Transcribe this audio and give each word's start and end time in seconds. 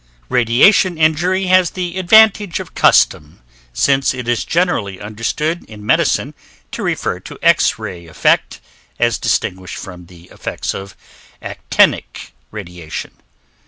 Radiation 0.29 0.97
injury 0.97 1.43
has 1.45 1.69
the 1.69 1.99
advantage 1.99 2.59
of 2.59 2.73
custom, 2.73 3.39
since 3.71 4.15
it 4.15 4.27
is 4.27 4.43
generally 4.43 4.99
understood 4.99 5.63
in 5.65 5.85
medicine 5.85 6.33
to 6.71 6.81
refer 6.81 7.19
to 7.19 7.37
X 7.43 7.77
ray 7.77 8.07
effect 8.07 8.59
as 8.97 9.19
distinguished 9.19 9.77
from 9.77 10.07
the 10.07 10.23
effects 10.31 10.73
of 10.73 10.95
actinic 11.39 12.33
radiation. 12.49 13.11